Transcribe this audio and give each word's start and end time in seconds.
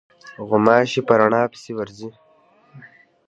غوماشې 0.47 1.01
په 1.07 1.13
رڼا 1.19 1.43
پسې 1.51 1.71
ورځي. 1.75 2.09